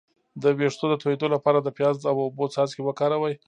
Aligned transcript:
د 0.41 0.43
ویښتو 0.57 0.85
د 0.89 0.93
تویدو 1.01 1.27
لپاره 1.35 1.59
د 1.61 1.67
پیاز 1.77 1.97
او 2.11 2.15
اوبو 2.27 2.45
څاڅکي 2.53 2.81
وکاروئ 2.83 3.33